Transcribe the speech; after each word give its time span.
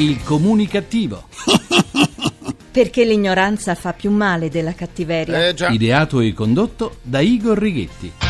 Il 0.00 0.22
comunicativo. 0.24 1.24
Perché 2.72 3.04
l'ignoranza 3.04 3.74
fa 3.74 3.92
più 3.92 4.10
male 4.10 4.48
della 4.48 4.72
cattiveria. 4.72 5.48
Eh 5.48 5.52
già. 5.52 5.68
Ideato 5.68 6.20
e 6.20 6.32
condotto 6.32 6.96
da 7.02 7.20
Igor 7.20 7.58
Righetti. 7.58 8.29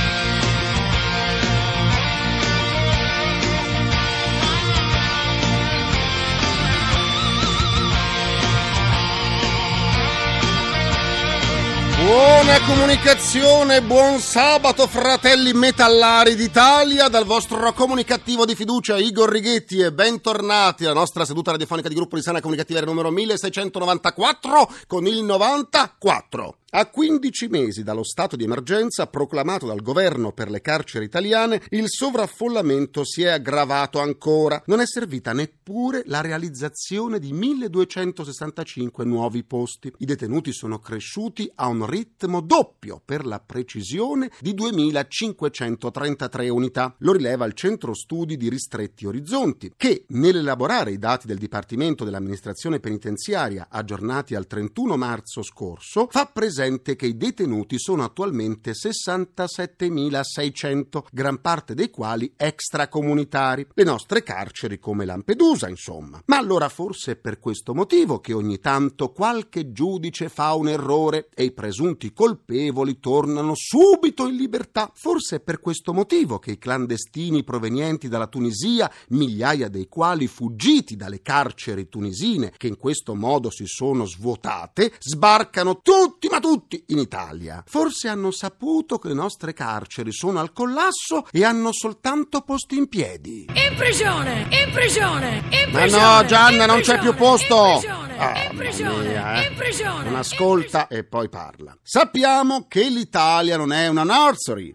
Buona 12.11 12.61
comunicazione, 12.67 13.83
buon 13.83 14.19
sabato 14.19 14.89
fratelli 14.89 15.53
metallari 15.53 16.35
d'Italia 16.35 17.07
dal 17.07 17.25
vostro 17.25 17.73
comunicativo 17.73 18.45
di 18.45 18.57
fiducia 18.57 18.97
Igor 18.97 19.31
Righetti 19.31 19.79
e 19.79 19.93
bentornati 19.93 20.87
alla 20.87 20.95
nostra 20.95 21.25
seduta 21.25 21.53
radiofonica 21.53 21.89
di 21.89 21.95
gruppo 21.95 22.17
di 22.17 22.23
sana 22.23 22.41
comunicativa 22.41 22.81
numero 22.81 23.13
1694 23.13 24.73
con 24.89 25.07
il 25.07 25.23
94. 25.23 26.57
A 26.73 26.89
15 26.89 27.49
mesi 27.49 27.83
dallo 27.83 28.05
stato 28.05 28.37
di 28.37 28.45
emergenza 28.45 29.09
proclamato 29.09 29.67
dal 29.67 29.83
governo 29.83 30.31
per 30.31 30.49
le 30.49 30.61
carceri 30.61 31.05
italiane, 31.05 31.61
il 31.71 31.87
sovraffollamento 31.89 33.05
si 33.05 33.25
è 33.25 33.31
aggravato 33.31 33.99
ancora. 33.99 34.63
Non 34.67 34.79
è 34.79 34.87
servita 34.87 35.33
neppure 35.33 36.03
la 36.07 36.21
realizzazione 36.21 37.19
di 37.19 37.33
1265 37.33 39.05
nuovi 39.05 39.43
posti. 39.43 39.93
I 39.99 40.05
detenuti 40.05 40.53
sono 40.53 40.79
cresciuti 40.79 41.51
a 41.57 41.67
un 41.67 41.85
ritmo 41.87 42.41
doppio, 42.41 43.03
per 43.05 43.27
la 43.27 43.41
precisione, 43.41 44.31
di 44.39 44.55
2533 44.55 46.49
unità. 46.51 46.95
Lo 46.99 47.11
rileva 47.11 47.47
il 47.47 47.55
Centro 47.55 47.95
Studi 47.95 48.37
di 48.37 48.49
Ristretti 48.49 49.07
Orizzonti, 49.07 49.73
che 49.77 50.05
nell'elaborare 50.11 50.93
i 50.93 50.99
dati 50.99 51.27
del 51.27 51.39
Dipartimento 51.39 52.05
dell'Amministrazione 52.05 52.79
Penitenziaria 52.79 53.67
aggiornati 53.69 54.37
al 54.37 54.47
31 54.47 54.97
marzo 54.97 55.43
scorso, 55.43 56.07
fa 56.09 56.27
presente 56.27 56.59
che 56.97 57.07
i 57.07 57.17
detenuti 57.17 57.79
sono 57.79 58.05
attualmente 58.05 58.73
67.600, 58.73 61.05
gran 61.11 61.41
parte 61.41 61.73
dei 61.75 61.89
quali 61.91 62.31
extracomunitari. 62.37 63.69
Le 63.73 63.85
nostre 63.85 64.23
carceri 64.23 64.79
come 64.79 65.07
Lampedusa, 65.07 65.69
insomma. 65.69 66.23
Ma 66.27 66.37
allora 66.37 66.69
forse 66.69 67.13
è 67.13 67.17
per 67.17 67.39
questo 67.39 67.75
motivo 67.75 68.21
che 68.21 68.35
ogni 68.35 68.59
tanto 68.59 69.13
qualche 69.13 69.73
giudice 69.73 70.29
fa 70.29 70.53
un 70.55 70.69
errore 70.69 71.29
e 71.35 71.45
i 71.45 71.53
presunti 71.53 72.13
colpevoli 72.13 73.01
tornano 73.01 73.55
subito 73.55 74.27
in 74.27 74.37
libertà. 74.37 74.93
Forse 74.95 75.37
è 75.37 75.41
per 75.41 75.61
questo 75.61 75.95
motivo 75.95 76.39
che 76.39 76.51
i 76.51 76.59
clandestini 76.59 77.43
provenienti 77.43 78.09
dalla 78.09 78.27
Tunisia, 78.27 78.93
migliaia 79.09 79.69
dei 79.69 79.89
quali 79.89 80.27
fuggiti 80.27 80.97
dalle 80.97 81.23
carceri 81.23 81.89
tunisine, 81.89 82.53
che 82.57 82.67
in 82.67 82.77
questo 82.77 83.15
modo 83.15 83.51
si 83.51 83.65
sono 83.67 84.05
svuotate, 84.05 84.93
sbarcano 84.99 85.81
tutti, 85.81 86.29
ma 86.29 86.39
tutti 86.39 86.49
tutti 86.51 86.83
in 86.89 86.99
Italia. 86.99 87.63
Forse 87.65 88.09
hanno 88.09 88.33
saputo 88.33 88.99
che 88.99 89.07
le 89.07 89.15
nostre 89.15 89.53
carceri 89.53 90.13
sono 90.13 90.41
al 90.41 90.53
collasso 90.53 91.25
e 91.31 91.45
hanno 91.45 91.73
soltanto 91.73 92.41
posti 92.41 92.77
in 92.77 92.89
piedi. 92.89 93.47
In 93.47 93.77
prigione! 93.77 94.49
In 94.51 94.73
prigione! 94.73 95.45
In 95.51 95.71
Ma 95.71 95.79
prigione! 95.83 96.03
no, 96.03 96.25
Gianna, 96.25 96.67
non 96.67 96.81
c'è 96.81 96.99
più 96.99 97.15
posto! 97.15 97.55
In 97.55 97.79
prigione! 97.79 98.19
Ah, 98.19 98.43
in 98.51 98.57
prigione! 98.57 99.09
mia, 99.09 99.43
eh. 99.45 99.47
In 99.49 99.55
prigione! 99.55 100.05
Non 100.05 100.17
ascolta 100.17 100.89
e 100.89 101.05
poi 101.05 101.29
parla. 101.29 101.77
Sappiamo 101.83 102.67
che 102.67 102.89
l'Italia 102.89 103.57
non 103.57 103.73
è 103.73 103.87
una 103.87 104.03
nursery. 104.03 104.75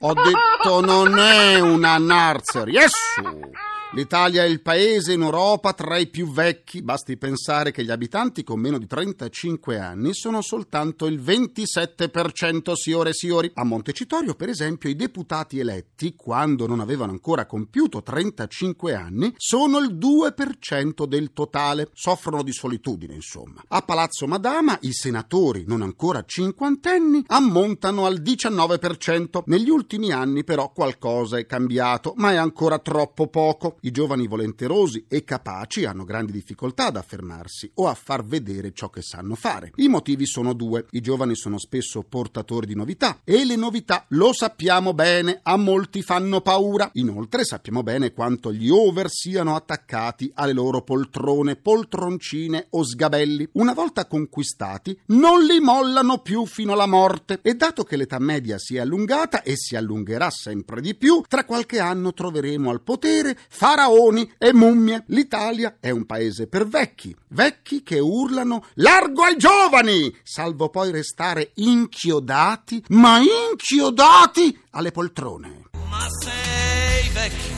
Ho 0.00 0.14
detto 0.14 0.80
non 0.80 1.16
è 1.16 1.60
una 1.60 1.96
nursery. 1.98 2.76
Essu! 2.76 3.50
L'Italia 3.92 4.42
è 4.44 4.46
il 4.46 4.60
paese 4.60 5.14
in 5.14 5.22
Europa 5.22 5.72
tra 5.72 5.96
i 5.96 6.08
più 6.08 6.30
vecchi, 6.30 6.82
basti 6.82 7.16
pensare 7.16 7.70
che 7.70 7.82
gli 7.82 7.90
abitanti 7.90 8.44
con 8.44 8.60
meno 8.60 8.76
di 8.76 8.86
35 8.86 9.78
anni 9.78 10.12
sono 10.12 10.42
soltanto 10.42 11.06
il 11.06 11.18
27% 11.18 12.74
siore 12.74 13.14
siori. 13.14 13.50
A 13.54 13.64
Montecitorio, 13.64 14.34
per 14.34 14.50
esempio, 14.50 14.90
i 14.90 14.94
deputati 14.94 15.58
eletti, 15.58 16.14
quando 16.14 16.66
non 16.66 16.80
avevano 16.80 17.12
ancora 17.12 17.46
compiuto 17.46 18.02
35 18.02 18.92
anni, 18.94 19.32
sono 19.38 19.78
il 19.78 19.96
2% 19.96 21.06
del 21.06 21.32
totale. 21.32 21.88
Soffrono 21.94 22.42
di 22.42 22.52
solitudine, 22.52 23.14
insomma. 23.14 23.64
A 23.68 23.80
Palazzo 23.80 24.26
Madama 24.26 24.76
i 24.82 24.92
senatori 24.92 25.64
non 25.66 25.80
ancora 25.80 26.24
cinquantenni 26.26 27.24
ammontano 27.28 28.04
al 28.04 28.20
19%. 28.20 29.44
Negli 29.46 29.70
ultimi 29.70 30.12
anni 30.12 30.44
però 30.44 30.72
qualcosa 30.72 31.38
è 31.38 31.46
cambiato, 31.46 32.12
ma 32.16 32.32
è 32.32 32.36
ancora 32.36 32.78
troppo 32.78 33.28
poco. 33.28 33.76
I 33.80 33.90
giovani 33.90 34.26
volenterosi 34.26 35.04
e 35.08 35.24
capaci 35.24 35.84
hanno 35.84 36.04
grandi 36.04 36.32
difficoltà 36.32 36.86
ad 36.86 36.96
affermarsi 36.96 37.70
o 37.74 37.86
a 37.86 37.94
far 37.94 38.24
vedere 38.24 38.72
ciò 38.72 38.90
che 38.90 39.02
sanno 39.02 39.34
fare. 39.34 39.72
I 39.76 39.88
motivi 39.88 40.26
sono 40.26 40.52
due. 40.52 40.86
I 40.90 41.00
giovani 41.00 41.36
sono 41.36 41.58
spesso 41.58 42.02
portatori 42.02 42.66
di 42.66 42.74
novità 42.74 43.20
e 43.24 43.44
le 43.44 43.56
novità, 43.56 44.04
lo 44.08 44.32
sappiamo 44.32 44.94
bene, 44.94 45.40
a 45.42 45.56
molti 45.56 46.02
fanno 46.02 46.40
paura. 46.40 46.90
Inoltre 46.94 47.44
sappiamo 47.44 47.82
bene 47.82 48.12
quanto 48.12 48.52
gli 48.52 48.68
over 48.68 49.08
siano 49.08 49.54
attaccati 49.54 50.30
alle 50.34 50.52
loro 50.52 50.82
poltrone, 50.82 51.56
poltroncine 51.56 52.66
o 52.70 52.84
sgabelli. 52.84 53.48
Una 53.52 53.74
volta 53.74 54.06
conquistati, 54.06 54.98
non 55.06 55.44
li 55.44 55.60
mollano 55.60 56.18
più 56.18 56.46
fino 56.46 56.72
alla 56.72 56.86
morte. 56.86 57.40
E 57.42 57.54
dato 57.54 57.84
che 57.84 57.96
l'età 57.96 58.18
media 58.18 58.58
si 58.58 58.76
è 58.76 58.80
allungata 58.80 59.42
e 59.42 59.56
si 59.56 59.76
allungherà 59.76 60.30
sempre 60.30 60.80
di 60.80 60.94
più, 60.94 61.22
tra 61.28 61.44
qualche 61.44 61.78
anno 61.78 62.12
troveremo 62.12 62.70
al 62.70 62.82
potere 62.82 63.38
faraoni 63.68 64.32
e 64.38 64.54
mummie. 64.54 65.04
L'Italia 65.08 65.76
è 65.78 65.90
un 65.90 66.06
paese 66.06 66.46
per 66.46 66.66
vecchi, 66.66 67.14
vecchi 67.28 67.82
che 67.82 67.98
urlano 67.98 68.64
largo 68.74 69.24
ai 69.24 69.36
giovani, 69.36 70.14
salvo 70.22 70.70
poi 70.70 70.90
restare 70.90 71.50
inchiodati, 71.56 72.82
ma 72.88 73.18
inchiodati 73.18 74.58
alle 74.70 74.90
poltrone. 74.90 75.64
Ma 75.90 76.06
sei 76.22 77.08
vecchio, 77.12 77.54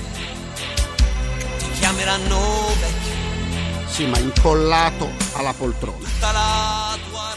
ti 1.58 1.70
chiameranno 1.78 2.38
vecchio, 2.80 3.88
Sì, 3.88 4.06
ma 4.06 4.18
incollato 4.18 5.08
alla 5.34 5.52
poltrona. 5.52 6.08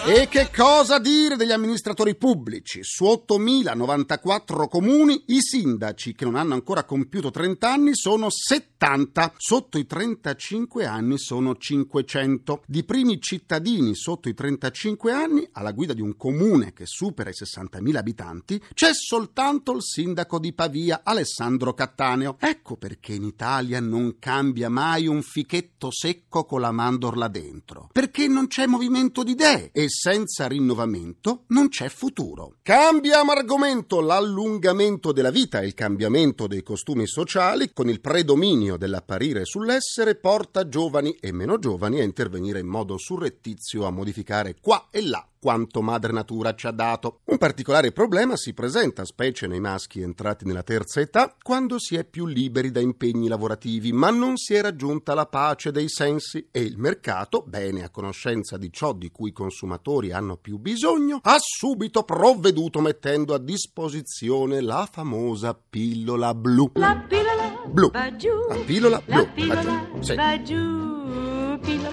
E 0.05 0.27
che 0.27 0.49
cosa 0.53 0.99
dire 0.99 1.37
degli 1.37 1.53
amministratori 1.53 2.15
pubblici? 2.17 2.81
Su 2.83 3.05
8.094 3.05 4.67
comuni 4.67 5.23
i 5.27 5.39
sindaci 5.39 6.13
che 6.13 6.25
non 6.25 6.35
hanno 6.35 6.55
ancora 6.55 6.83
compiuto 6.83 7.31
30 7.31 7.71
anni 7.71 7.95
sono 7.95 8.27
70, 8.29 9.35
sotto 9.37 9.77
i 9.77 9.85
35 9.85 10.85
anni 10.85 11.17
sono 11.17 11.55
500. 11.55 12.63
Di 12.67 12.83
primi 12.83 13.21
cittadini 13.21 13.95
sotto 13.95 14.27
i 14.27 14.33
35 14.33 15.13
anni 15.13 15.47
alla 15.53 15.71
guida 15.71 15.93
di 15.93 16.01
un 16.01 16.17
comune 16.17 16.73
che 16.73 16.85
supera 16.85 17.29
i 17.29 17.33
60.000 17.33 17.95
abitanti 17.95 18.61
c'è 18.73 18.89
soltanto 18.93 19.71
il 19.71 19.83
sindaco 19.83 20.37
di 20.37 20.51
Pavia, 20.51 20.99
Alessandro 21.05 21.73
Cattaneo. 21.73 22.35
Ecco 22.41 22.75
perché 22.75 23.13
in 23.13 23.23
Italia 23.23 23.79
non 23.79 24.17
cambia 24.19 24.67
mai 24.67 25.07
un 25.07 25.21
fichetto 25.21 25.91
secco 25.93 26.43
con 26.43 26.59
la 26.59 26.71
mandorla 26.71 27.29
dentro. 27.29 27.87
Perché 27.93 28.27
non 28.27 28.47
c'è 28.47 28.65
movimento 28.65 29.23
di 29.23 29.31
idee 29.31 29.71
e 29.71 29.91
senza 29.93 30.47
rinnovamento 30.47 31.43
non 31.47 31.69
c'è 31.69 31.87
futuro. 31.87 32.55
Cambiamo 32.63 33.31
argomento. 33.31 34.01
L'allungamento 34.01 35.11
della 35.11 35.29
vita 35.29 35.61
e 35.61 35.67
il 35.67 35.73
cambiamento 35.73 36.47
dei 36.47 36.63
costumi 36.63 37.05
sociali, 37.07 37.71
con 37.71 37.89
il 37.89 38.01
predominio 38.01 38.75
dell'apparire 38.75 39.45
sull'essere, 39.45 40.15
porta 40.15 40.67
giovani 40.67 41.15
e 41.19 41.31
meno 41.31 41.59
giovani 41.59 41.99
a 41.99 42.03
intervenire 42.03 42.59
in 42.59 42.67
modo 42.67 42.97
surrettizio 42.97 43.85
a 43.85 43.91
modificare 43.91 44.55
qua 44.59 44.87
e 44.89 45.05
là 45.05 45.25
quanto 45.43 45.81
madre 45.81 46.13
natura 46.13 46.55
ci 46.55 46.67
ha 46.67 46.71
dato. 46.71 47.19
Un 47.25 47.37
particolare 47.37 47.91
problema 47.91 48.37
si 48.37 48.53
presenta, 48.53 49.03
specie 49.03 49.45
nei 49.45 49.59
maschi 49.59 49.99
entrati 49.99 50.45
nella 50.45 50.63
terza 50.63 51.01
età, 51.01 51.35
quando 51.43 51.79
si 51.79 51.97
è 51.97 52.05
più 52.05 52.25
liberi 52.25 52.71
da 52.71 52.79
impegni 52.79 53.27
lavorativi, 53.27 53.91
ma 53.91 54.09
non 54.09 54.37
si 54.37 54.53
è 54.53 54.61
raggiunta 54.61 55.13
la 55.13 55.25
pace 55.25 55.71
dei 55.73 55.89
sensi 55.89 56.47
e 56.49 56.61
il 56.61 56.77
mercato, 56.77 57.43
bene 57.45 57.83
a 57.83 57.89
conoscenza 57.89 58.55
di 58.55 58.71
ciò 58.71 58.93
di 58.93 59.11
cui 59.11 59.31
i 59.31 59.33
consumatori 59.33 60.13
hanno 60.13 60.37
più 60.37 60.59
bisogno, 60.59 61.19
ha 61.21 61.35
subito 61.39 62.03
provveduto 62.03 62.79
mettendo 62.79 63.33
a 63.33 63.37
disposizione 63.37 64.61
la 64.61 64.87
famosa 64.89 65.53
pillola 65.53 66.33
blu. 66.33 66.71
La 66.75 67.03
pillola 67.05 67.33
Blu. 67.65 67.89
La 67.91 68.09
pillola 68.65 69.01
La 69.05 69.15
blu. 69.15 69.33
pillola 69.33 69.61
Va 70.15 70.41
giù. 70.41 70.81
Sì. 70.81 70.82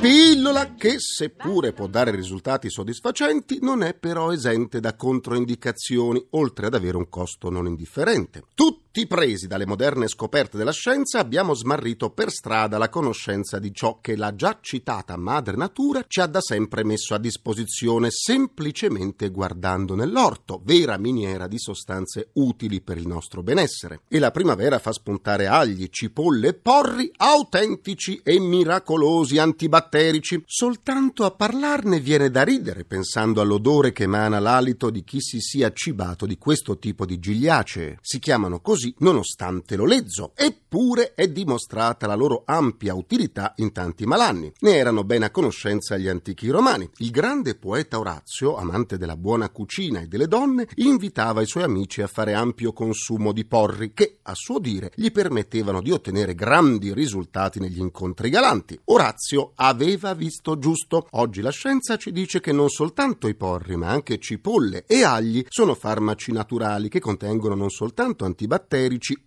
Pillola 0.00 0.74
che, 0.74 0.98
seppure 0.98 1.72
può 1.72 1.86
dare 1.86 2.10
risultati 2.10 2.68
soddisfacenti, 2.68 3.58
non 3.60 3.82
è 3.82 3.94
però 3.94 4.32
esente 4.32 4.80
da 4.80 4.96
controindicazioni, 4.96 6.24
oltre 6.30 6.66
ad 6.66 6.74
avere 6.74 6.96
un 6.96 7.08
costo 7.08 7.50
non 7.50 7.66
indifferente. 7.66 8.42
Tutti 8.54 8.79
tutti 8.92 9.06
presi 9.06 9.46
dalle 9.46 9.66
moderne 9.66 10.08
scoperte 10.08 10.58
della 10.58 10.72
scienza, 10.72 11.20
abbiamo 11.20 11.54
smarrito 11.54 12.10
per 12.10 12.32
strada 12.32 12.76
la 12.76 12.88
conoscenza 12.88 13.60
di 13.60 13.72
ciò 13.72 14.00
che 14.00 14.16
la 14.16 14.34
già 14.34 14.58
citata 14.60 15.16
madre 15.16 15.54
natura 15.54 16.04
ci 16.08 16.20
ha 16.20 16.26
da 16.26 16.40
sempre 16.40 16.82
messo 16.82 17.14
a 17.14 17.18
disposizione 17.18 18.08
semplicemente 18.10 19.30
guardando 19.30 19.94
nell'orto, 19.94 20.60
vera 20.64 20.98
miniera 20.98 21.46
di 21.46 21.56
sostanze 21.56 22.30
utili 22.32 22.80
per 22.80 22.96
il 22.96 23.06
nostro 23.06 23.44
benessere. 23.44 24.00
E 24.08 24.18
la 24.18 24.32
primavera 24.32 24.80
fa 24.80 24.90
spuntare 24.90 25.46
agli, 25.46 25.86
cipolle 25.88 26.48
e 26.48 26.54
porri 26.54 27.12
autentici 27.16 28.20
e 28.24 28.40
miracolosi 28.40 29.38
antibatterici. 29.38 30.42
Soltanto 30.44 31.24
a 31.24 31.30
parlarne 31.30 32.00
viene 32.00 32.28
da 32.28 32.42
ridere 32.42 32.84
pensando 32.84 33.40
all'odore 33.40 33.92
che 33.92 34.02
emana 34.02 34.40
l'alito 34.40 34.90
di 34.90 35.04
chi 35.04 35.20
si 35.20 35.38
sia 35.38 35.72
cibato 35.72 36.26
di 36.26 36.38
questo 36.38 36.76
tipo 36.76 37.06
di 37.06 37.20
gigliacee. 37.20 37.98
Si 38.00 38.18
chiamano 38.18 38.58
così 38.60 38.79
nonostante 38.98 39.76
l'olezzo, 39.76 40.32
eppure 40.34 41.14
è 41.14 41.28
dimostrata 41.28 42.06
la 42.06 42.14
loro 42.14 42.42
ampia 42.46 42.94
utilità 42.94 43.52
in 43.56 43.72
tanti 43.72 44.06
malanni. 44.06 44.52
Ne 44.60 44.76
erano 44.76 45.04
ben 45.04 45.22
a 45.22 45.30
conoscenza 45.30 45.96
gli 45.96 46.08
antichi 46.08 46.48
romani. 46.48 46.88
Il 46.98 47.10
grande 47.10 47.54
poeta 47.54 47.98
Orazio, 47.98 48.56
amante 48.56 48.96
della 48.96 49.16
buona 49.16 49.50
cucina 49.50 50.00
e 50.00 50.06
delle 50.06 50.26
donne, 50.26 50.68
invitava 50.76 51.42
i 51.42 51.46
suoi 51.46 51.64
amici 51.64 52.00
a 52.02 52.06
fare 52.06 52.34
ampio 52.34 52.72
consumo 52.72 53.32
di 53.32 53.44
porri 53.44 53.92
che, 53.92 54.18
a 54.22 54.34
suo 54.34 54.58
dire, 54.58 54.92
gli 54.94 55.10
permettevano 55.10 55.82
di 55.82 55.90
ottenere 55.90 56.34
grandi 56.34 56.94
risultati 56.94 57.60
negli 57.60 57.78
incontri 57.78 58.30
galanti. 58.30 58.78
Orazio 58.84 59.52
aveva 59.56 60.14
visto 60.14 60.58
giusto. 60.58 61.06
Oggi 61.10 61.40
la 61.40 61.50
scienza 61.50 61.96
ci 61.96 62.12
dice 62.12 62.40
che 62.40 62.52
non 62.52 62.68
soltanto 62.68 63.28
i 63.28 63.34
porri, 63.34 63.76
ma 63.76 63.88
anche 63.88 64.18
cipolle 64.18 64.84
e 64.86 65.02
agli 65.02 65.44
sono 65.48 65.74
farmaci 65.74 66.32
naturali 66.32 66.88
che 66.88 67.00
contengono 67.00 67.54
non 67.54 67.70
soltanto 67.70 68.24
antibatterici 68.24 68.68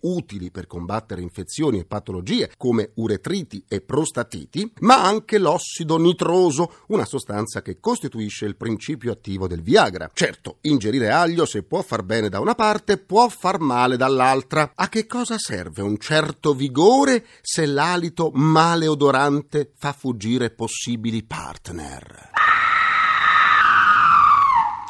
utili 0.00 0.50
per 0.50 0.66
combattere 0.66 1.20
infezioni 1.20 1.78
e 1.78 1.84
patologie 1.84 2.50
come 2.56 2.90
uretriti 2.94 3.64
e 3.68 3.80
prostatiti, 3.80 4.72
ma 4.80 5.04
anche 5.04 5.38
l'ossido 5.38 5.98
nitroso, 5.98 6.72
una 6.88 7.04
sostanza 7.04 7.62
che 7.62 7.78
costituisce 7.80 8.46
il 8.46 8.56
principio 8.56 9.12
attivo 9.12 9.46
del 9.46 9.62
Viagra. 9.62 10.10
Certo, 10.12 10.58
ingerire 10.62 11.10
aglio 11.10 11.44
se 11.46 11.62
può 11.62 11.82
far 11.82 12.02
bene 12.02 12.28
da 12.28 12.40
una 12.40 12.54
parte, 12.54 12.98
può 12.98 13.28
far 13.28 13.60
male 13.60 13.96
dall'altra. 13.96 14.72
A 14.74 14.88
che 14.88 15.06
cosa 15.06 15.36
serve 15.38 15.82
un 15.82 15.98
certo 15.98 16.54
vigore 16.54 17.24
se 17.40 17.66
l'alito 17.66 18.30
maleodorante 18.32 19.72
fa 19.76 19.92
fuggire 19.92 20.50
possibili 20.50 21.22
partner? 21.22 22.33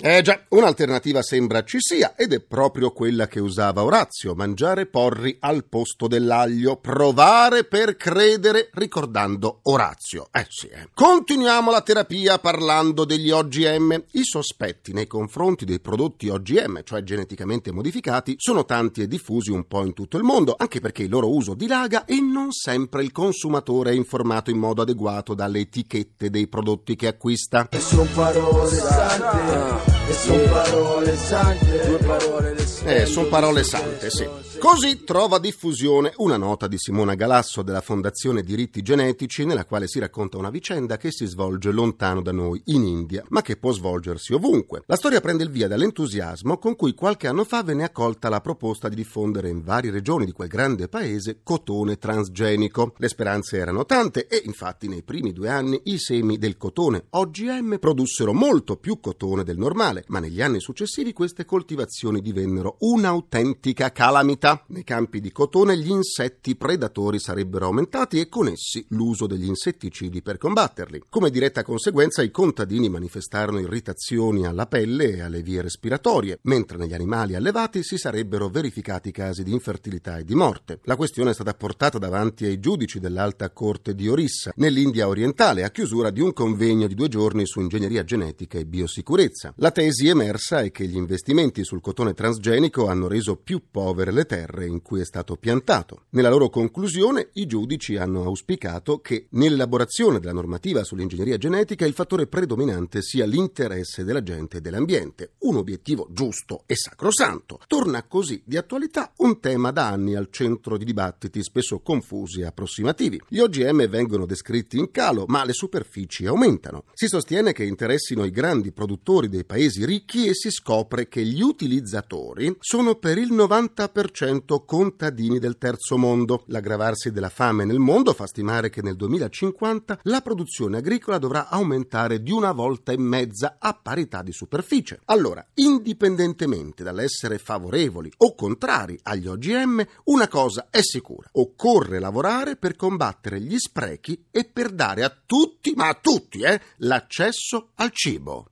Eh 0.01 0.23
già, 0.23 0.45
un'alternativa 0.49 1.23
sembra 1.23 1.63
ci 1.63 1.79
sia 1.81 2.15
ed 2.17 2.33
è 2.33 2.41
proprio 2.41 2.91
quella 2.91 3.29
che 3.29 3.41
usava 3.41 3.85
Orazio, 3.85 4.35
mangiare 4.35 4.87
porri 4.87 5.37
al 5.41 5.65
posto 5.65 6.09
dell'aglio, 6.09 6.77
provare 6.77 7.65
per 7.65 7.97
credere 7.97 8.71
ricordando 8.73 9.61
Orazio. 9.63 10.29
Eh 10.33 10.47
sì, 10.49 10.67
eh. 10.67 10.89
Continuiamo 10.93 11.71
la 11.71 11.81
terapia 11.81 12.39
parlando 12.39 13.05
degli 13.05 13.31
OGM. 13.31 14.05
I 14.13 14.25
sospetti 14.25 14.93
nei 14.93 15.07
confronti 15.07 15.65
dei 15.65 15.81
prodotti 15.81 16.29
OGM, 16.29 16.83
cioè 16.83 17.03
geneticamente 17.03 17.73
modificati, 17.73 18.35
sono 18.37 18.65
tanti 18.65 19.01
e 19.01 19.07
diffusi 19.07 19.53
un 19.53 19.67
po' 19.67 19.85
in 19.85 19.95
tutto 19.95 20.17
il 20.17 20.23
mondo, 20.23 20.55
anche 20.59 20.81
perché 20.81 21.05
il 21.05 21.11
loro 21.11 21.33
uso 21.33 21.55
dilaga 21.55 22.05
e 22.05 22.21
non 22.21 22.51
sempre 22.53 23.03
il 23.03 23.13
consumatore 23.13 23.93
è 23.93 23.95
informato 23.95 24.51
in 24.51 24.59
modo 24.59 24.83
adeguato 24.83 25.35
dalle 25.35 25.61
etichette 25.61 26.31
dei 26.31 26.49
prodotti 26.49 26.97
che 26.97 27.07
acquista. 27.07 27.69
E 27.71 27.81
son 27.81 28.09
parole 28.13 28.77
sante, 28.77 29.84
e 30.07 30.13
son 30.13 30.49
parole 30.51 31.17
sante, 31.17 31.87
due 31.87 31.99
parole 31.99 32.59
sante. 32.59 33.03
Eh, 33.03 33.07
sono 33.07 33.29
parole 33.29 33.63
sante, 33.65 34.11
sì. 34.11 34.29
Così 34.59 35.05
trova 35.05 35.39
diffusione 35.39 36.13
una 36.19 36.37
nota 36.37 36.67
di 36.67 36.79
Simona 36.79 37.15
Galasso 37.15 37.63
della 37.63 37.81
Fondazione 37.81 38.43
Diritti 38.43 38.81
Genetici 38.83 39.45
nella 39.45 39.67
quale 39.67 39.87
si 39.87 39.99
racconta 39.99 40.39
una 40.39 40.49
vicenda 40.49 40.97
che 40.97 41.11
si 41.11 41.27
svolge 41.27 41.71
lontano 41.71 42.23
da 42.23 42.33
noi, 42.33 42.63
in 42.67 42.85
India, 42.85 43.25
ma 43.29 43.43
che 43.43 43.57
può 43.57 43.73
svolgersi 43.73 44.33
ovunque. 44.33 44.83
La 44.87 44.97
storia 44.97 45.21
prende 45.21 45.43
il 45.43 45.51
via 45.51 45.69
dall'entusiasmo 45.69 46.57
con 46.59 46.77
cui 46.77 46.95
qualche 46.95 47.27
anno 47.27 47.45
fa 47.45 47.63
venne 47.63 47.85
accolta 47.85 48.29
la 48.29 48.41
proposta 48.41 48.89
di 48.89 48.95
diffondere 48.95 49.49
in 49.49 49.63
varie 49.63 49.91
regioni 49.91 50.25
di 50.25 50.33
quel 50.33 50.49
grande 50.49 50.89
paese 50.89 51.41
cotone 51.43 51.99
transgenico. 51.99 52.95
Le 52.97 53.09
speranze 53.09 53.59
erano 53.59 53.85
tante 53.85 54.27
e 54.29 54.43
infatti 54.45 54.89
nei 54.89 55.03
primi 55.03 55.33
due 55.33 55.51
anni 55.51 55.81
i 55.85 55.99
semi 55.99 56.39
del 56.39 56.57
cotone 56.57 57.05
OGM 57.11 57.79
produssero 57.79 58.33
molto 58.33 58.77
più 58.77 58.99
cotone 59.01 59.45
del 59.45 59.59
normale, 59.75 60.05
ma 60.07 60.21
negli 60.21 60.41
anni 60.41 60.61
successivi 60.61 61.13
queste 61.13 61.45
coltivazioni 61.45 62.21
divennero 62.21 62.77
un'autentica 62.79 63.91
calamità. 63.91 64.65
Nei 64.69 64.85
campi 64.85 65.21
di 65.21 65.33
cotone 65.33 65.77
gli 65.77 65.91
insetti 65.91 66.55
predatori 66.55 67.19
sarebbero 67.19 67.67
aumentati 67.67 68.21
e 68.21 68.29
con 68.29 68.47
essi 68.47 68.87
l'uso 68.91 69.27
degli 69.27 69.47
insetticidi 69.47 70.23
per 70.23 70.39
combatterli. 70.39 71.03
Come 71.11 71.31
diretta 71.31 71.65
conseguenza 71.65 72.23
i 72.23 72.31
contadini 72.31 72.89
manifestarono 72.89 73.59
irritazioni 73.59 74.47
alla 74.47 74.67
pelle 74.67 75.17
e 75.17 75.21
alle 75.23 75.43
vie 75.43 75.61
respiratorie, 75.61 76.39
mentre 76.43 76.79
negli 76.79 76.95
animali 76.95 77.35
allevati 77.35 77.83
si 77.83 77.99
sarebbero 77.99 78.49
verificati 78.49 79.11
casi 79.11 79.43
di 79.43 79.53
infertilità 79.53 80.19
e 80.19 80.25
di 80.25 80.37
morte. 80.37 80.79
La 80.85 80.97
questione 80.97 81.31
è 81.31 81.35
stata 81.35 81.55
portata 81.55 81.99
davanti 81.99 82.45
ai 82.45 82.61
giudici 82.61 83.01
dell'Alta 83.01 83.51
Corte 83.51 83.95
di 83.97 84.09
Orissa, 84.09 84.53
nell'India 84.57 85.09
orientale, 85.09 85.65
a 85.65 85.71
chiusura 85.71 86.11
di 86.11 86.21
un 86.21 86.33
convegno 86.33 86.87
di 86.87 86.95
due 86.95 87.09
giorni 87.09 87.45
su 87.45 87.61
ingegneria 87.61 88.05
genetica 88.05 88.59
e 88.59 88.67
biosicurezza. 88.67 89.53
La 89.65 89.71
tesi 89.71 90.09
emersa 90.09 90.61
è 90.61 90.71
che 90.71 90.87
gli 90.87 90.95
investimenti 90.95 91.65
sul 91.65 91.81
cotone 91.81 92.13
transgenico 92.13 92.87
hanno 92.87 93.09
reso 93.09 93.37
più 93.37 93.63
povere 93.71 94.13
le 94.13 94.27
terre 94.27 94.67
in 94.67 94.83
cui 94.83 95.01
è 95.01 95.07
stato 95.07 95.37
piantato. 95.37 96.03
Nella 96.11 96.29
loro 96.29 96.51
conclusione 96.51 97.31
i 97.33 97.47
giudici 97.47 97.97
hanno 97.97 98.25
auspicato 98.25 98.99
che 98.99 99.29
nell'elaborazione 99.31 100.21
della 100.21 100.35
normativa 100.35 100.85
sull'ingegneria 100.85 101.39
genetica 101.39 101.87
il 101.87 101.95
fattore 101.95 102.27
predominante 102.27 103.01
sia 103.01 103.25
l'interesse 103.25 104.05
della 104.05 104.23
gente 104.23 104.59
e 104.59 104.61
dell'ambiente, 104.61 105.37
un 105.39 105.57
obiettivo 105.57 106.09
giusto 106.11 106.65
e 106.67 106.77
sacrosanto. 106.77 107.59
Torna 107.67 108.03
così 108.03 108.43
di 108.45 108.59
attualità 108.59 109.15
un 109.17 109.41
tema 109.41 109.71
da 109.71 109.89
anni 109.89 110.15
al 110.15 110.29
centro 110.31 110.77
di 110.77 110.85
dibattiti 110.85 111.43
spesso 111.43 111.81
confusi 111.81 112.43
e 112.43 112.45
approssimativi. 112.45 113.19
Gli 113.31 113.39
OGM 113.39 113.89
vengono 113.89 114.27
descritti 114.27 114.77
in 114.77 114.91
calo, 114.91 115.25
ma 115.27 115.43
le 115.43 115.55
superfici 115.55 116.27
aumentano. 116.27 116.85
Si 116.93 117.09
sostiene 117.09 117.55
che 117.55 117.65
interessino 117.65 118.27
i 118.27 118.31
grandi 118.31 118.71
produttori 118.71 119.31
dei 119.31 119.43
paesi 119.43 119.53
ricchi 119.85 120.27
e 120.27 120.35
si 120.35 120.51
scopre 120.51 121.09
che 121.09 121.23
gli 121.25 121.41
utilizzatori 121.41 122.57
sono 122.61 122.97
per 122.97 123.19
il 123.19 123.33
90% 123.33 124.65
contadini 124.65 125.39
del 125.39 125.59
terzo 125.59 125.97
mondo. 125.97 126.45
L'aggravarsi 126.47 127.11
della 127.11 127.29
fame 127.29 127.65
nel 127.65 127.79
mondo 127.79 128.13
fa 128.13 128.27
stimare 128.27 128.71
che 128.71 128.83
nel 128.83 128.97
2050 128.97 130.01
la 130.03 130.21
produzione 130.21 130.79
agricola 130.79 131.19
dovrà 131.19 131.49
aumentare 131.49 132.23
di 132.23 132.33
una 132.33 132.53
volta 132.53 132.93
e 132.93 132.99
mezza 132.99 133.57
a 133.59 133.75
parità 133.81 134.23
di 134.23 134.33
superficie. 134.33 135.01
Allora, 135.07 135.47
indipendentemente 135.55 136.83
dall'essere 136.83 137.39
favorevoli 137.39 138.13
o 138.19 138.35
contrari 138.35 138.99
agli 139.03 139.27
OGM, 139.27 139.85
una 140.05 140.29
cosa 140.29 140.67
è 140.71 140.81
sicura: 140.83 141.29
occorre 141.33 141.99
lavorare 141.99 142.57
per 142.57 142.77
combattere 142.77 143.41
gli 143.41 143.57
sprechi 143.59 144.27
e 144.31 144.45
per 144.45 144.71
dare 144.71 145.05
a 145.05 145.17
tutti, 145.25 145.73
ma 145.77 145.89
a 145.89 145.99
tutti, 146.01 146.41
eh, 146.41 146.61
l'accesso 146.79 147.71
al 147.77 147.91
cibo. 147.93 148.49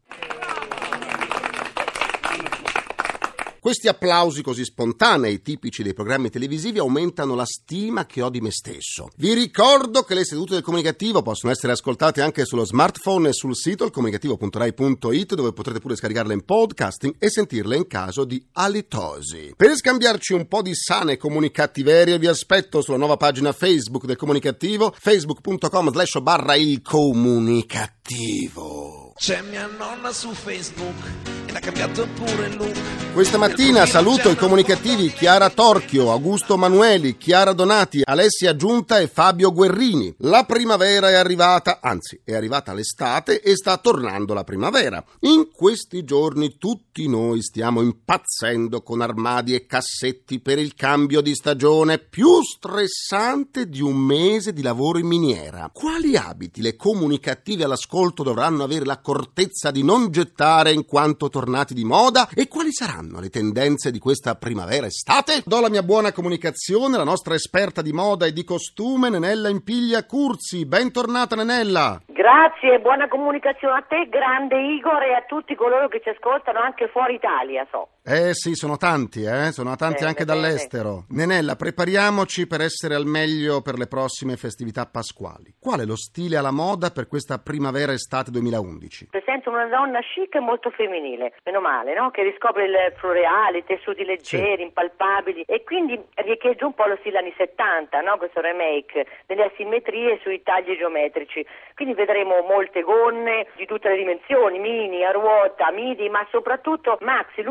Questi 3.62 3.87
applausi 3.87 4.42
così 4.42 4.64
spontanei, 4.64 5.40
tipici 5.40 5.85
dei 5.85 5.95
programmi 5.95 6.31
televisivi, 6.31 6.81
aumentano 6.81 7.37
la 7.37 7.47
stima 7.47 8.07
che 8.07 8.21
ho 8.21 8.28
di 8.28 8.40
me 8.40 8.50
stesso. 8.50 9.11
Vi 9.14 9.33
ricordo 9.35 10.02
che 10.02 10.14
le 10.14 10.25
sedute 10.25 10.54
del 10.54 10.64
comunicativo 10.64 11.23
possono 11.23 11.52
essere 11.52 11.71
ascoltate 11.71 12.23
anche 12.23 12.45
sullo 12.45 12.64
smartphone 12.64 13.28
e 13.28 13.33
sul 13.33 13.54
sito 13.54 13.85
ilcomunicativo.rai.it 13.85 15.35
dove 15.37 15.52
potrete 15.52 15.78
pure 15.78 15.95
scaricarle 15.95 16.33
in 16.33 16.45
podcasting 16.45 17.14
e 17.21 17.31
sentirle 17.31 17.76
in 17.76 17.87
caso 17.87 18.25
di 18.25 18.45
alitosi. 18.54 19.54
Per 19.57 19.76
scambiarci 19.76 20.33
un 20.33 20.49
po' 20.49 20.62
di 20.62 20.75
sane 20.75 21.16
comunicattiverie 21.16 22.19
vi 22.19 22.26
aspetto 22.26 22.81
sulla 22.81 22.97
nuova 22.97 23.16
pagina 23.16 23.52
Facebook 23.52 24.07
del 24.07 24.16
comunicativo 24.16 24.92
facebook.com 24.92 25.92
slash 25.92 26.19
barra 26.19 26.57
il 26.57 26.83
comunicativo. 26.83 29.12
C'è 29.14 29.40
mia 29.42 29.69
nonna 29.69 30.11
su 30.11 30.33
Facebook 30.33 31.32
l'ha 31.52 31.61
cambiato 31.61 32.06
pure 32.14 32.49
look. 32.54 32.76
Questa 33.12 33.37
mattina 33.37 33.85
saluto 33.85 34.30
i 34.30 34.37
comunicativi 34.37 35.12
Chiara 35.12 35.50
Torchio, 35.50 36.11
Augusto 36.11 36.56
Manueli, 36.56 37.18
Chiara 37.18 37.52
Donati, 37.52 38.00
Alessia 38.02 38.56
Giunta 38.56 39.00
e 39.00 39.06
Fabio 39.06 39.52
Guerrini. 39.52 40.14
La 40.21 40.44
primavera 40.44 41.11
è 41.11 41.14
arrivata, 41.14 41.80
anzi 41.82 42.18
è 42.25 42.35
arrivata 42.35 42.73
l'estate 42.73 43.42
e 43.42 43.54
sta 43.54 43.76
tornando 43.76 44.32
la 44.32 44.44
primavera. 44.44 45.04
In 45.21 45.50
questi 45.52 46.04
giorni 46.04 46.56
tutti 46.56 47.06
noi 47.06 47.42
stiamo 47.42 47.82
impazzendo 47.82 48.80
con 48.80 49.02
armadi 49.02 49.54
e 49.54 49.66
cassetti 49.66 50.40
per 50.40 50.59
il 50.59 50.73
cambio 50.75 51.21
di 51.21 51.35
stagione 51.35 51.99
più 51.99 52.40
stressante 52.42 53.68
di 53.68 53.82
un 53.82 53.97
mese 53.97 54.54
di 54.54 54.62
lavoro 54.62 54.99
in 54.99 55.06
miniera. 55.06 55.68
Quali 55.71 56.16
abiti 56.16 56.62
le 56.62 56.76
comunicative 56.76 57.64
all'ascolto 57.64 58.23
dovranno 58.23 58.64
avere 58.64 58.87
l'accortezza 58.87 59.71
di 59.71 59.85
non 59.85 60.11
gettare 60.11 60.73
in 60.73 60.87
quanto 60.87 61.28
tornano? 61.28 61.40
Tornati 61.42 61.75
di 61.75 61.82
moda 61.82 62.28
e 62.37 62.46
quali 62.46 62.70
saranno 62.70 63.18
le 63.18 63.28
tendenze 63.28 63.90
di 63.90 63.99
questa 63.99 64.37
primavera-estate? 64.37 65.42
Do 65.44 65.61
la 65.61 65.68
mia 65.68 65.82
buona 65.82 66.12
comunicazione 66.12 66.94
alla 66.94 67.02
nostra 67.02 67.34
esperta 67.34 67.82
di 67.82 67.92
moda 67.92 68.26
e 68.26 68.32
di 68.32 68.44
costume, 68.44 69.11
Nenella 69.11 69.49
Impiglia 69.49 70.06
Curzi. 70.06 70.64
Bentornata 70.66 71.34
Nenella! 71.34 72.00
Grazie, 72.06 72.78
buona 72.78 73.08
comunicazione 73.08 73.78
a 73.78 73.82
te, 73.82 74.06
grande 74.08 74.54
Igor, 74.61 75.02
e 75.02 75.14
a 75.14 75.25
tutti 75.26 75.56
coloro 75.56 75.88
che 75.88 76.00
ci 76.00 76.11
ascoltano 76.11 76.61
anche 76.61 76.87
fuori 76.87 77.14
Italia, 77.14 77.66
so. 77.72 77.88
Eh 78.04 78.35
sì, 78.35 78.54
sono 78.56 78.76
tanti, 78.76 79.23
eh? 79.23 79.52
sono 79.52 79.76
tanti 79.76 80.02
Bene, 80.02 80.06
anche 80.09 80.25
bene. 80.25 80.40
dall'estero. 80.40 81.04
Nenella, 81.11 81.54
prepariamoci 81.54 82.49
per 82.49 82.61
essere 82.61 82.97
al 82.97 83.06
meglio 83.06 83.62
per 83.62 83.78
le 83.78 83.87
prossime 83.87 84.35
festività 84.35 84.87
pasquali. 84.87 85.54
Qual 85.61 85.78
è 85.78 85.85
lo 85.85 85.94
stile 85.94 86.37
alla 86.37 86.50
moda 86.50 86.90
per 86.90 87.06
questa 87.06 87.38
primavera-estate 87.38 88.32
2011? 88.32 89.06
Presento 89.09 89.50
una 89.50 89.66
donna 89.66 90.00
chic 90.00 90.35
e 90.35 90.40
molto 90.40 90.71
femminile, 90.71 91.35
meno 91.44 91.61
male, 91.61 91.94
no? 91.94 92.11
Che 92.11 92.25
riscopre 92.25 92.64
il 92.64 92.75
floreale, 92.97 93.59
i 93.59 93.64
tessuti 93.64 94.02
leggeri, 94.02 94.64
impalpabili 94.64 95.44
e 95.47 95.62
quindi 95.62 95.94
riecheggia 96.16 96.66
un 96.66 96.75
po' 96.75 96.87
lo 96.87 96.97
stile 96.99 97.18
anni 97.18 97.32
70, 97.37 98.00
no? 98.00 98.16
Questo 98.16 98.40
remake, 98.40 99.06
delle 99.26 99.44
asimmetrie 99.44 100.18
sui 100.23 100.42
tagli 100.42 100.76
geometrici. 100.76 101.47
Quindi 101.76 101.94
vedremo 101.94 102.42
molte 102.42 102.82
gonne 102.82 103.47
di 103.54 103.64
tutte 103.66 103.90
le 103.90 103.97
dimensioni, 103.97 104.59
mini, 104.59 105.04
a 105.04 105.12
ruota, 105.12 105.71
midi, 105.71 106.09
ma 106.09 106.26
soprattutto 106.32 106.99
maxi, 107.00 107.42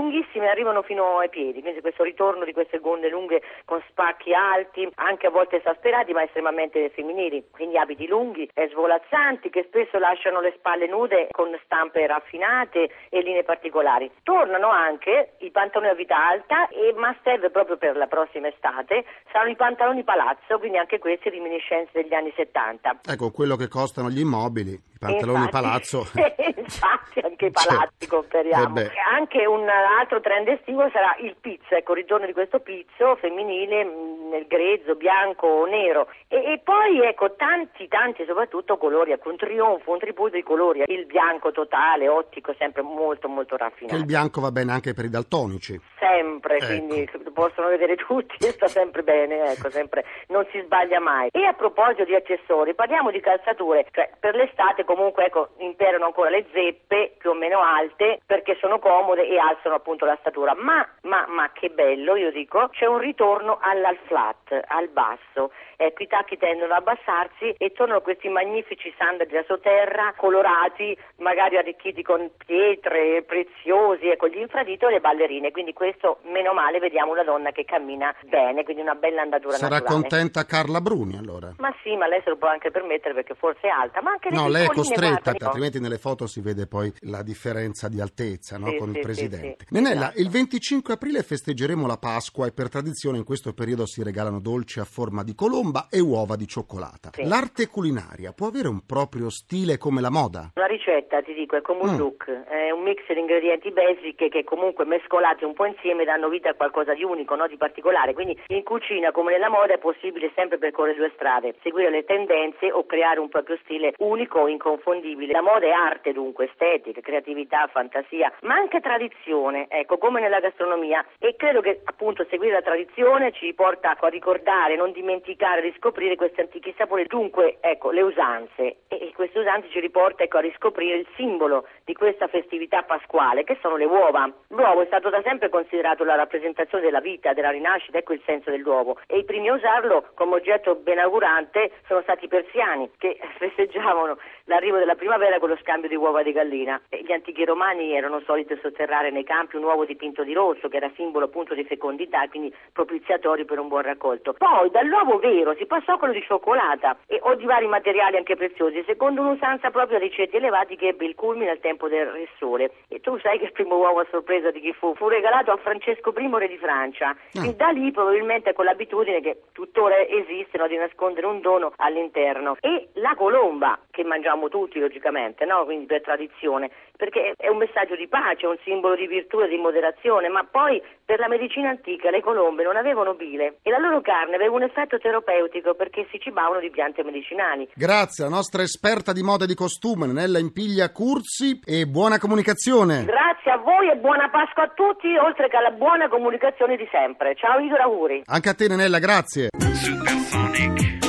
lunghissime, 0.42 0.50
arrivano 0.50 0.82
fino 0.82 1.20
ai 1.20 1.30
piedi. 1.30 1.62
Quindi 1.62 1.82
questo 1.82 2.04
ritorno 2.04 2.44
di 2.44 2.54
queste 2.54 2.80
gonne 2.80 3.10
lunghe 3.10 3.42
con 3.66 3.82
spacchi 3.90 4.34
alti, 4.34 4.90
anche 4.96 5.28
a 5.28 5.30
volte 5.30 5.58
esasperati, 5.58 6.12
ma 6.14 6.24
estremamente 6.24 6.90
femminili. 6.90 7.46
Quindi 7.52 7.78
abiti 7.78 8.08
lunghi 8.08 8.50
e 8.54 8.68
svolazzanti 8.70 9.50
che 9.50 9.64
spesso 9.68 9.98
lasciano 10.00 10.42
le 10.42 10.54
spalle 10.58 10.88
nude 10.88 11.28
con 11.32 11.58
stampe 11.64 12.06
raffinate 12.08 12.90
e 13.10 13.22
linee 13.22 13.44
particolari. 13.44 14.12
Tornano 14.24 14.70
anche 14.70 15.34
i 15.40 15.52
pantaloni 15.52 15.92
a 15.92 15.96
vita 15.96 16.18
alta 16.18 16.68
e 16.70 16.94
must 16.96 17.26
have 17.28 17.50
proprio 17.52 17.78
per 17.78 17.96
la 17.96 18.08
prossima 18.08 18.48
estate 18.48 19.06
saranno 19.32 19.52
i 19.52 19.56
pantaloni 19.56 20.04
palazzo, 20.04 20.58
quindi 20.60 20.78
anche 20.78 21.00
questi 21.00 21.30
reminiscenze 21.30 21.92
degli 22.02 22.14
anni 22.14 22.34
70. 22.36 23.02
Ecco, 23.08 23.32
quello 23.32 23.56
che 23.56 23.68
costano 23.68 24.10
gli 24.10 24.20
immobili, 24.20 24.72
i 24.72 24.98
pantaloni 25.00 25.46
Infatti- 25.46 25.52
palazzo. 25.64 26.06
Infatti 26.56 27.20
anche 27.20 27.46
i 27.48 27.52
Certo. 27.54 27.68
palazzi 27.76 28.08
comperiamo. 28.08 28.80
Eh. 28.80 28.90
Anche 29.14 29.46
un 29.46 29.68
altro 29.68 30.20
trend 30.32 30.48
estivo 30.48 30.90
sarà 30.94 31.18
il 31.20 31.36
pizzo, 31.42 31.76
ecco, 31.76 31.92
il 31.92 31.98
ritorno 31.98 32.26
di 32.26 32.32
questo 32.32 32.62
pizzo 32.62 33.18
femminile 33.18 33.84
mh, 33.84 34.21
nel 34.32 34.48
grezzo, 34.48 34.96
bianco 34.96 35.48
o 35.48 35.66
nero. 35.66 36.08
E, 36.28 36.38
e 36.54 36.62
poi 36.64 37.02
ecco 37.02 37.36
tanti, 37.36 37.88
tanti 37.88 38.24
soprattutto 38.26 38.78
colori, 38.78 39.12
ecco 39.12 39.30
un 39.30 39.38
trionfo, 39.38 39.92
un 39.92 40.00
tributo 40.00 40.36
di 40.36 40.44
colori, 40.44 40.84
il 40.88 41.06
bianco 41.06 41.52
totale, 41.52 42.08
ottico, 42.08 42.56
sempre 42.58 42.82
molto 42.82 43.28
molto 43.28 43.58
raffinato. 43.58 43.96
il 43.96 44.06
bianco 44.06 44.42
va 44.42 44.52
bene 44.52 44.72
anche 44.72 44.94
per 44.94 45.06
i 45.06 45.10
daltonici. 45.10 45.80
Sempre, 46.00 46.56
Ecco. 46.58 46.66
quindi 46.66 47.10
possono 47.34 47.68
vedere 47.68 47.96
tutti 47.96 48.36
e 48.46 48.52
sta 48.52 48.68
sempre 48.68 49.04
bene, 49.04 49.52
ecco, 49.52 49.70
sempre, 49.70 50.06
non 50.28 50.46
si 50.52 50.62
sbaglia 50.64 51.00
mai. 51.00 51.30
E 51.32 51.46
a 51.46 51.54
proposito 51.54 52.04
di 52.04 52.16
accessori, 52.16 52.74
parliamo 52.74 53.12
di 53.12 53.20
calzature, 53.20 53.86
cioè 53.92 54.10
per 54.20 54.36
l'estate 54.36 54.84
comunque 54.84 55.26
ecco, 55.26 55.50
imperano 55.58 56.06
ancora 56.06 56.30
le 56.30 56.46
zeppe 56.54 57.16
più 57.18 57.32
o 57.32 57.34
meno 57.34 57.60
alte 57.62 58.20
perché 58.26 58.58
sono 58.60 58.80
comode 58.80 59.28
e 59.28 59.38
alzano 59.38 59.76
appunto 59.76 60.06
la 60.06 60.18
statura, 60.20 60.56
ma, 60.56 60.88
ma, 61.04 61.26
ma 61.28 61.52
che 61.52 61.70
bello, 61.70 62.16
io 62.16 62.32
dico, 62.32 62.70
c'è 62.72 62.86
un 62.86 63.00
ritorno 63.00 63.60
al 63.62 63.80
flat, 64.22 64.66
al 64.68 64.90
basso. 64.90 65.52
Ecco, 65.76 66.04
i 66.04 66.08
tacchi 66.08 66.38
tendono 66.38 66.74
a 66.74 66.78
abbassarsi 66.78 67.56
e 67.58 67.72
tornano 67.72 68.02
questi 68.02 68.30
magnifici 68.30 68.94
sandali 68.98 69.32
da 69.32 69.44
sotterra, 69.48 70.14
colorati, 70.16 70.96
magari 71.18 71.58
arricchiti 71.58 72.04
con 72.04 72.30
pietre 72.46 73.24
preziosi, 73.24 74.08
ecco, 74.08 74.28
gli 74.28 74.38
infradito 74.38 74.88
e 74.88 74.92
le 74.92 75.00
ballerine. 75.00 75.52
Quindi 75.52 75.74
questo, 75.74 76.20
meno 76.32 76.54
male, 76.54 76.80
vediamo 76.80 77.12
una 77.12 77.24
donna 77.24 77.52
che 77.52 77.66
cammina 77.66 78.14
bene, 78.30 78.64
quindi 78.64 78.82
una 78.84 78.96
bella 78.96 79.22
andatura 79.22 79.56
Sarà 79.56 79.80
naturale. 79.80 80.02
contenta 80.02 80.46
Carla 80.46 80.82
Bruni 80.82 81.18
allora. 81.18 81.54
Ma 81.58 81.74
sì, 81.82 81.96
ma 81.96 82.08
lei 82.08 82.22
se 82.24 82.30
lo 82.30 82.38
può 82.38 82.48
anche 82.48 82.70
permettere 82.70 83.14
perché 83.16 83.34
forse 83.34 83.68
è 83.68 83.70
alta, 83.70 84.02
ma 84.02 84.12
anche 84.12 84.30
le 84.30 84.36
No, 84.36 84.48
lei 84.48 84.66
è 84.66 84.70
costretta, 84.70 85.32
guarda, 85.32 85.46
altrimenti 85.46 85.80
nelle 85.80 85.98
foto 85.98 86.28
si 86.28 86.42
vede 86.42 86.68
poi 86.68 86.94
la 87.02 87.24
differenza 87.24 87.90
di 87.90 88.00
altezza 88.00 88.58
no? 88.58 88.70
Sì, 88.70 88.78
con 88.78 88.92
sì, 88.92 88.94
il 88.94 88.96
sì, 88.98 89.02
presidente. 89.02 89.66
sì, 89.68 89.74
Nenella, 89.74 90.06
esatto. 90.08 90.22
il 90.22 90.30
25 90.30 90.94
aprile 90.94 91.24
festeggeremo 91.24 91.88
la 91.88 91.98
Pasqua 91.98 92.46
e 92.46 92.52
per 92.52 92.70
tradizione 92.70 93.18
in 93.18 93.24
questo 93.24 93.54
periodo 93.54 93.86
si 93.86 94.04
regalano 94.12 94.40
dolci 94.40 94.80
a 94.80 94.84
forma 94.84 95.24
di 95.24 95.34
colomba 95.34 95.88
e 95.90 96.00
uova 96.00 96.36
di 96.36 96.46
cioccolata. 96.46 97.10
Sì. 97.14 97.24
L'arte 97.28 97.68
culinaria 97.68 98.34
può 98.34 98.48
avere 98.48 98.68
un 98.68 98.86
proprio 98.86 99.30
stile 99.30 99.78
come 99.78 100.02
la 100.02 100.12
moda? 100.12 100.52
Una 100.56 100.68
ricetta, 100.68 101.22
ti 101.22 101.34
dico, 101.34 101.56
è 101.56 101.62
come 101.62 101.82
un 101.84 101.96
Mm. 101.96 101.98
look, 101.98 102.30
è 102.30 102.70
un 102.72 102.84
mix 102.84 103.02
di 103.08 103.20
ingredienti 103.20 103.72
basic 103.72 104.28
che 104.30 104.44
comunque 104.44 104.86
mescolati 104.86 105.44
un 105.46 105.54
po' 105.54 105.66
insieme 105.66 106.04
danno 106.04 106.28
vita 106.30 106.50
a 106.50 106.54
qualcosa 106.54 106.94
di 106.94 107.04
unico, 107.04 107.36
no? 107.36 107.48
di 107.48 107.56
particolare. 107.58 108.14
Quindi 108.14 108.38
in 108.48 108.64
cucina 108.64 109.12
come 109.12 109.32
nella 109.32 109.50
moda 109.50 109.74
è 109.74 109.78
possibile 109.78 110.32
sempre 110.36 110.58
percorrere 110.58 110.98
due 110.98 111.12
strade, 111.16 111.56
seguire 111.64 111.90
le 111.90 112.04
tendenze 112.04 112.72
o 112.72 112.86
creare 112.86 113.20
un 113.20 113.30
proprio 113.30 113.58
stile 113.64 113.94
unico 114.00 114.40
o 114.40 114.48
inconfondibile. 114.48 115.32
La 115.32 115.42
moda 115.42 115.66
è 115.66 115.72
arte 115.72 116.12
dunque, 116.12 116.46
estetica, 116.46 117.00
creatività, 117.02 117.68
fantasia, 117.72 118.32
ma 118.42 118.56
anche 118.56 118.82
tradizione, 118.82 119.68
ecco, 119.70 119.98
come 119.98 120.20
nella 120.20 120.40
gastronomia. 120.40 121.06
E 121.20 121.36
credo 121.38 121.62
che 121.62 121.82
appunto 121.86 122.26
seguire 122.30 122.54
la 122.54 122.62
tradizione 122.62 123.32
ci 123.32 123.54
porta 123.54 123.96
a 124.06 124.10
ricordare, 124.10 124.76
non 124.76 124.92
dimenticare, 124.92 125.62
riscoprire 125.62 126.16
questi 126.16 126.42
antichi 126.42 126.74
sapori. 126.78 127.06
Dunque, 127.06 127.58
ecco, 127.60 127.92
le 127.92 128.02
usanze. 128.02 128.78
E 128.88 129.02
e 129.02 129.14
queste 129.14 129.40
usanze 129.40 129.68
ci 129.70 129.80
riporta 129.80 130.24
ecco, 130.24 130.38
a 130.38 130.42
riscoprire 130.42 130.98
il 130.98 131.08
simbolo 131.16 131.68
di 131.84 131.94
questa 131.94 132.28
festività 132.28 132.84
pasquale, 132.84 133.44
che 133.44 133.58
sono 133.62 133.76
le 133.76 133.86
uova. 133.86 134.32
L'uovo 134.50 134.82
è 134.82 134.86
stato 134.86 135.10
da 135.10 135.22
sempre 135.24 135.50
considerato 135.50 136.04
la 136.04 136.16
rappresentazione 136.16 136.84
della 136.84 137.02
vita, 137.02 137.34
della 137.34 137.50
rinascita, 137.50 137.98
ecco 137.98 138.14
il 138.14 138.22
senso 138.26 138.52
dell'uovo. 138.52 139.00
E 139.08 139.18
i 139.18 139.26
primi 139.26 139.50
a 139.50 139.56
usarlo 139.56 140.10
come 140.14 140.36
oggetto 140.36 140.76
benaugurante 140.76 141.72
sono 141.88 142.02
stati 142.04 142.26
i 142.26 142.28
persiani, 142.28 142.92
che 142.98 143.20
festeggiavano 143.38 144.18
l'arrivo 144.52 144.78
della 144.78 144.96
primavera 144.96 145.40
con 145.40 145.48
lo 145.48 145.58
scambio 145.62 145.88
di 145.88 145.96
uova 145.96 146.24
di 146.24 146.34
gallina. 146.34 146.80
Gli 146.90 147.12
antichi 147.12 147.46
romani 147.46 147.96
erano 147.96 148.22
soliti 148.26 148.60
sotterrare 148.62 149.10
nei 149.10 149.24
campi 149.24 149.56
un 149.56 149.64
uovo 149.64 149.86
dipinto 149.86 150.24
di 150.24 150.34
rosso, 150.34 150.68
che 150.68 150.76
era 150.78 150.92
simbolo 150.96 151.26
appunto 151.26 151.54
di 151.54 151.64
fecondità, 151.64 152.28
quindi 152.28 152.54
propiziatorio 152.74 153.46
per 153.46 153.60
un 153.60 153.70
buon 153.70 153.84
raccolto. 153.84 154.34
Poi 154.34 154.70
dall'uovo 154.70 155.20
vero 155.20 155.56
si 155.56 155.66
passò 155.66 155.94
a 155.94 155.98
quello 155.98 156.14
di 156.14 156.22
cioccolata 156.22 156.98
e, 157.08 157.20
o 157.22 157.36
di 157.36 157.46
vari 157.46 157.68
materiali 157.68 158.18
anche 158.18 158.36
preziosi, 158.36 158.84
secondo 158.86 159.22
un'usanza 159.22 159.72
proprio 159.72 159.98
a 159.98 160.02
riceti 160.02 160.36
elevati 160.36 160.76
che 160.76 160.90
ebbe 160.90 161.06
il 161.06 161.16
culmine 161.16 161.52
al 161.52 161.60
tempo 161.60 161.88
del 161.88 162.08
Re 162.08 162.28
Sole. 162.38 162.72
E 162.90 163.00
tu 163.00 163.18
sai 163.20 163.40
che 163.40 163.46
il 163.46 163.52
primo 163.54 163.78
uovo 163.78 164.02
a 164.02 164.08
sorpresa 164.12 164.52
di 164.52 164.60
chi 164.60 164.74
fu? 164.74 164.94
Fu 164.96 165.08
regalato 165.08 165.52
a 165.52 165.58
Francesco 165.58 166.14
I 166.18 166.30
re 166.34 166.48
di 166.50 166.58
Francia. 166.58 167.16
E 167.34 167.56
da 167.56 167.70
lì 167.70 167.92
probabilmente 167.92 168.52
con 168.52 168.66
l'abitudine 168.66 169.22
che 169.22 169.44
tuttora 169.54 169.98
esiste 170.00 170.58
no, 170.58 170.68
di 170.68 170.76
nascondere 170.76 171.26
un 171.26 171.40
dono 171.40 171.72
all'interno. 171.78 172.58
E 172.60 172.90
la 172.96 173.16
colomba, 173.16 173.80
che 173.90 174.04
mangiamo 174.04 174.41
tutti 174.50 174.80
logicamente, 174.80 175.46
no? 175.46 175.66
quindi 175.66 175.86
per 175.86 176.02
tradizione, 176.02 176.70
perché 176.96 177.34
è 177.38 177.48
un 177.48 177.58
messaggio 177.58 177.96
di 177.96 178.08
pace, 178.08 178.46
un 178.46 178.58
simbolo 178.64 178.96
di 178.96 179.08
virtù 179.08 179.42
e 179.42 179.48
di 179.48 179.58
moderazione, 179.58 180.30
ma 180.30 180.44
poi 180.44 180.82
per 181.04 181.20
la 181.20 181.28
medicina 181.28 181.70
antica 181.70 182.10
le 182.10 182.22
colombe 182.22 182.64
non 182.64 182.78
avevano 182.78 183.14
bile 183.14 183.58
e 183.62 183.70
la 183.70 183.80
loro 183.80 184.02
carne 184.02 184.36
aveva 184.36 184.56
un 184.56 184.64
effetto 184.64 184.98
terapeutico 184.98 185.74
perché 185.74 186.08
si 186.12 186.20
cibavano 186.20 186.60
di 186.60 186.70
piante 186.70 187.04
medicinali. 187.04 187.68
Grazie 187.74 188.24
alla 188.24 188.36
nostra 188.36 188.62
esperta 188.62 189.12
di 189.12 189.24
moda 189.24 189.44
e 189.44 189.48
di 189.48 189.56
costume, 189.56 190.08
Nenella 190.08 190.40
Impiglia 190.40 190.92
Curzi, 190.92 191.60
e 191.66 191.86
buona 191.86 192.18
comunicazione. 192.18 193.06
Grazie 193.06 193.52
a 193.52 193.58
voi 193.58 193.90
e 193.90 193.96
buona 193.98 194.30
Pasqua 194.30 194.64
a 194.64 194.72
tutti, 194.74 195.16
oltre 195.18 195.50
che 195.50 195.58
alla 195.58 195.72
buona 195.72 196.08
comunicazione 196.08 196.78
di 196.78 196.88
sempre. 196.92 197.36
Ciao 197.36 197.60
Igor, 197.60 197.80
auguri. 197.80 198.24
Anche 198.26 198.50
a 198.50 198.54
te, 198.54 198.68
Nenella, 198.68 199.00
grazie. 199.00 199.50
Supersonic, 199.58 201.01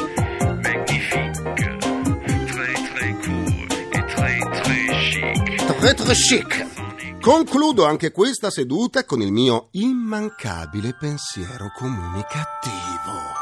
très 5.90 6.14
chic. 6.14 7.20
Concludo 7.20 7.84
anche 7.84 8.12
questa 8.12 8.50
seduta 8.50 9.04
con 9.04 9.20
il 9.20 9.32
mio 9.32 9.68
immancabile 9.72 10.94
pensiero 10.94 11.72
comunicativo. 11.76 13.40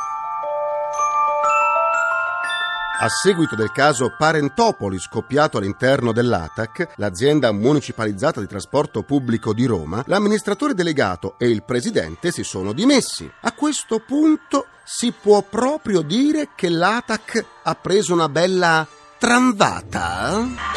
A 3.03 3.09
seguito 3.09 3.57
del 3.57 3.73
caso 3.73 4.15
Parentopoli 4.17 4.99
scoppiato 4.99 5.59
all'interno 5.59 6.13
dell'ATAC, 6.13 6.95
l'azienda 6.97 7.53
municipalizzata 7.53 8.41
di 8.41 8.47
trasporto 8.47 9.03
pubblico 9.03 9.55
di 9.55 9.67
Roma, 9.67 10.03
l'amministratore 10.07 10.75
delegato 10.75 11.35
e 11.39 11.49
il 11.49 11.63
presidente 11.63 12.31
si 12.31 12.43
sono 12.43 12.73
dimessi. 12.73 13.31
A 13.43 13.53
questo 13.53 14.01
punto 14.01 14.67
si 14.85 15.13
può 15.13 15.43
proprio 15.43 16.01
dire 16.03 16.51
che 16.55 16.69
l'ATAC 16.69 17.45
ha 17.65 17.75
preso 17.75 18.13
una 18.13 18.29
bella 18.29 18.87
tramvata? 19.19 20.70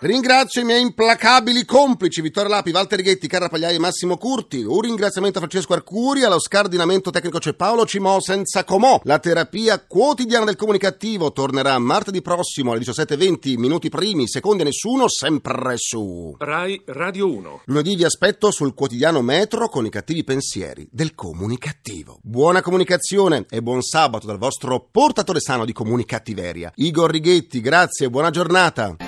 Ringrazio 0.00 0.60
i 0.60 0.64
miei 0.64 0.80
implacabili 0.80 1.64
complici 1.64 2.20
Vittorio 2.20 2.50
Lapi, 2.50 2.70
Walter 2.70 2.98
Righetti, 2.98 3.26
Carra 3.26 3.48
Pagliai 3.48 3.74
e 3.74 3.78
Massimo 3.80 4.16
Curti. 4.16 4.62
Un 4.62 4.80
ringraziamento 4.80 5.38
a 5.38 5.40
Francesco 5.40 5.72
Arcuri, 5.72 6.22
allo 6.22 6.38
scardinamento 6.38 7.10
tecnico 7.10 7.40
c'è 7.40 7.54
Paolo 7.54 7.84
Cimò 7.84 8.20
senza 8.20 8.62
comò. 8.62 9.00
La 9.02 9.18
terapia 9.18 9.84
quotidiana 9.84 10.44
del 10.44 10.54
comunicativo 10.54 11.32
tornerà 11.32 11.76
martedì 11.80 12.22
prossimo 12.22 12.70
alle 12.70 12.82
17.20, 12.82 13.58
minuti 13.58 13.88
primi, 13.88 14.28
secondi 14.28 14.62
a 14.62 14.66
nessuno, 14.66 15.08
sempre 15.08 15.74
su. 15.78 16.36
Rai 16.38 16.80
Radio 16.86 17.34
1. 17.34 17.62
Lunedì 17.64 17.96
vi 17.96 18.04
aspetto 18.04 18.52
sul 18.52 18.74
quotidiano 18.74 19.20
Metro 19.20 19.68
con 19.68 19.84
i 19.84 19.90
cattivi 19.90 20.22
pensieri 20.22 20.88
del 20.92 21.16
comunicativo. 21.16 22.20
Buona 22.22 22.62
comunicazione 22.62 23.46
e 23.50 23.60
buon 23.62 23.82
sabato 23.82 24.28
dal 24.28 24.38
vostro 24.38 24.86
portatore 24.92 25.40
sano 25.40 25.64
di 25.64 25.72
comunicattiveria. 25.72 26.70
Igor 26.76 27.10
Righetti, 27.10 27.60
grazie 27.60 28.06
e 28.06 28.10
buona 28.10 28.30
giornata. 28.30 29.07